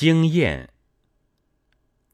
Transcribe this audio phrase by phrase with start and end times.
[0.00, 0.70] 经验。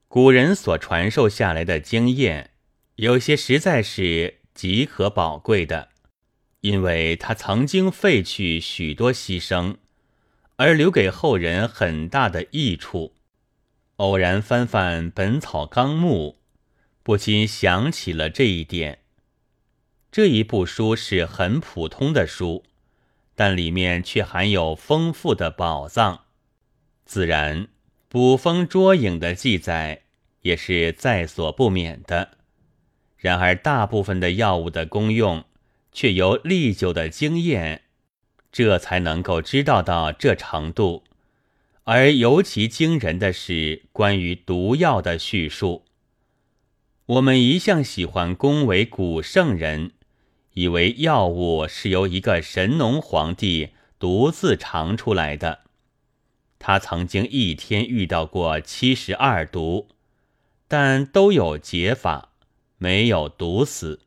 [0.09, 2.49] 古人所传授下来的经验，
[2.95, 5.87] 有些实在是极可宝贵的，
[6.59, 9.77] 因为他曾经废去许多牺牲，
[10.57, 13.15] 而留给后人很大的益处。
[13.95, 16.41] 偶然翻翻《本草纲目》，
[17.03, 18.99] 不禁想起了这一点。
[20.11, 22.65] 这一部书是很普通的书。
[23.33, 26.25] 但里面却含有丰富的宝藏，
[27.05, 27.69] 自然
[28.09, 30.03] 捕风捉影的记载
[30.41, 32.37] 也是在所不免的。
[33.17, 35.43] 然而，大部分的药物的功用
[35.91, 37.83] 却由历久的经验，
[38.51, 41.03] 这才能够知道到这程度。
[41.83, 45.85] 而尤其惊人的是关于毒药的叙述。
[47.05, 49.91] 我们一向喜欢恭维古圣人。
[50.53, 53.69] 以为药物是由一个神农皇帝
[53.99, 55.59] 独自尝出来的，
[56.59, 59.87] 他曾经一天遇到过七十二毒，
[60.67, 62.33] 但都有解法，
[62.77, 64.01] 没有毒死。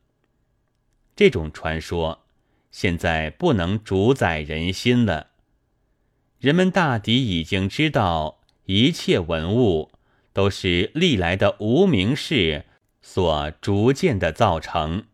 [1.15, 2.23] 这种传说
[2.71, 5.27] 现在不能主宰人心了。
[6.39, 9.91] 人们大抵已经知道，一切文物
[10.33, 12.65] 都是历来的无名氏
[13.01, 15.05] 所逐渐的造成。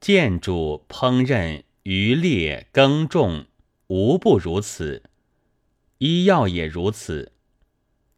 [0.00, 3.46] 建筑、烹饪、渔猎、耕种，
[3.88, 5.02] 无不如此；
[5.98, 7.32] 医药也如此。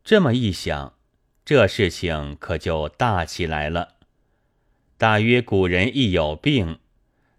[0.04, 0.94] 这么一想，
[1.44, 3.96] 这事情可就大起来了。
[4.98, 6.78] 大约古人一有病，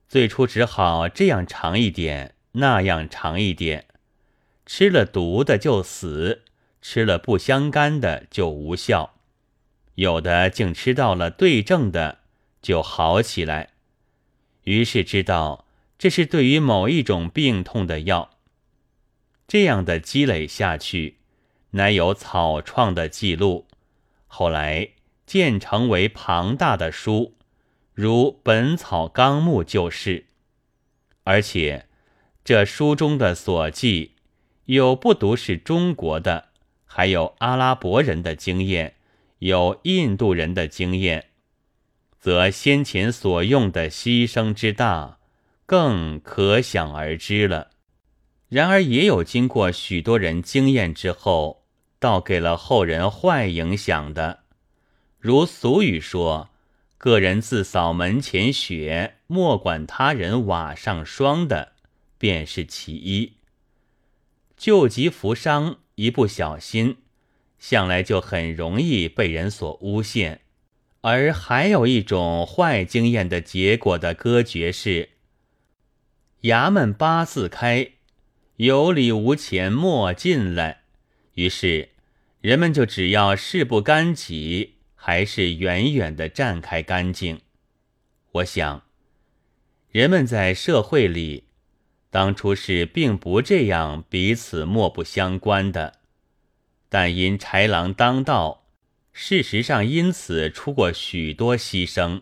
[0.08, 3.86] 最初只好这样尝一点，那样尝一点，
[4.66, 6.44] 吃了毒的就死，
[6.82, 9.14] 吃了不相干的就无效，
[9.94, 12.22] 有的竟吃到了对症的，
[12.64, 13.70] 就好起来。
[14.64, 15.68] 于是知道
[16.00, 18.31] 这是对于某一种病痛的药。
[19.52, 21.18] 这样的积累下去，
[21.72, 23.68] 乃有草创的记录，
[24.26, 24.92] 后来
[25.26, 27.36] 渐成为庞大的书，
[27.94, 30.28] 如《本草纲目》就是。
[31.26, 31.88] 而且
[32.46, 34.16] 这书中的所记，
[34.68, 36.46] 有不独是中国的，
[36.86, 38.96] 还有阿拉伯人的经验，
[39.40, 41.26] 有印度人的经验。
[42.18, 45.20] 则先前所用的牺牲之大，
[45.66, 47.72] 更可想而知了。
[48.52, 51.64] 然而也有经过许多人经验之后，
[52.00, 54.42] 倒给了后人坏影响的，
[55.18, 56.50] 如俗语说
[57.00, 61.72] ：“个人自扫门前雪，莫管他人瓦上霜”的，
[62.18, 63.38] 便是其一。
[64.58, 66.98] 救急扶伤，一不小心，
[67.58, 70.42] 向来就很容易被人所诬陷。
[71.00, 75.12] 而还有一种坏经验的结果的歌诀是
[76.44, 77.94] ：“衙门八字开，
[78.66, 80.82] 有理无钱莫进来。”
[81.34, 81.90] 于是
[82.42, 87.42] 人们就只要事不干己，还是远远的站开干净。
[88.34, 88.84] 我想，
[89.90, 91.46] 人们在社会里
[92.12, 95.96] 当初是并不这样彼此莫不相关的，
[96.88, 98.68] 但因豺狼当道。
[99.12, 102.22] 事实上，因此出过许多牺牲，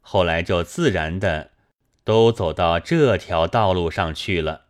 [0.00, 1.52] 后来就自然的
[2.04, 4.66] 都走到这条道路上去了。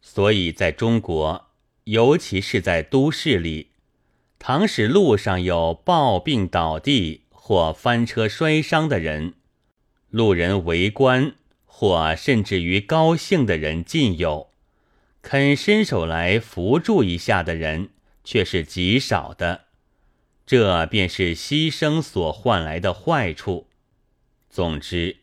[0.00, 1.46] 所以，在中国，
[1.84, 3.70] 尤其是在都市里，
[4.38, 9.34] 倘使路上有暴病倒地或翻车摔伤的人，
[10.10, 11.34] 路人围观，
[11.66, 14.50] 或甚至于高兴的人尽有，
[15.22, 17.90] 肯伸手来扶助一下的人
[18.22, 19.66] 却是极少的。
[20.46, 23.66] 这便是牺牲所换来的坏处。
[24.48, 25.18] 总之，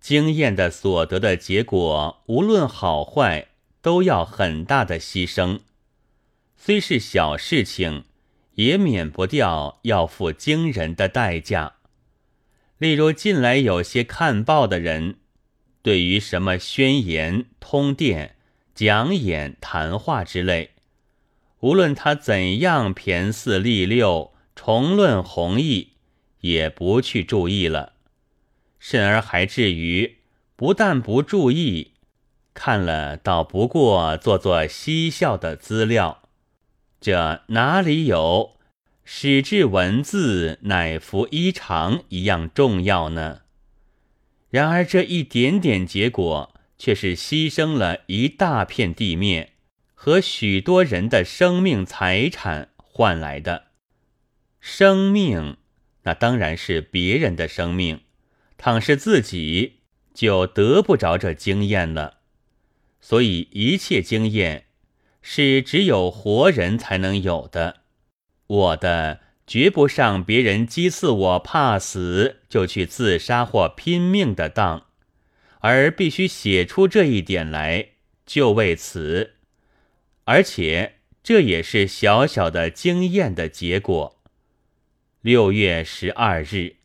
[0.00, 3.48] 经验的所得的结果，无论好坏，
[3.88, 5.60] 都要很大的牺牲。
[6.58, 8.04] 虽是小事情，
[8.56, 11.76] 也免不掉要付惊人的代价。
[12.76, 15.16] 例如，近来有些看报的人，
[15.80, 18.36] 对于什么宣言、通电、
[18.74, 20.72] 讲演、谈话之类。
[21.60, 25.92] 无论他怎样骈四俪六、重论弘毅，
[26.40, 27.94] 也不去注意了，
[28.78, 30.18] 甚而还至于
[30.56, 31.92] 不但不注意，
[32.58, 36.22] 看了倒不过做做嬉笑的资料。
[37.00, 38.56] 这哪里有
[39.04, 43.42] 史志文字乃服衣裳一样重要呢？
[44.50, 49.52] 然而这一点点结果，却是牺牲了一大片地面。
[49.94, 53.66] 和许多人的生命财产换来的
[54.58, 55.58] 生命，
[56.02, 58.00] 那当然是别人的生命。
[58.56, 59.78] 倘是自己，
[60.12, 62.17] 就得不着这经验了。
[63.00, 64.66] 所以一切经验，
[65.22, 67.82] 是只有活人才能有的。
[68.46, 74.86] 我的绝不上别人讥刺我怕死就去自杀或拼命的当，
[75.60, 77.90] 而必须写出这一点来，
[78.24, 79.34] 就为此。
[80.24, 84.22] 而且这也是小小的经验的结果。
[85.20, 86.77] 六月十二日。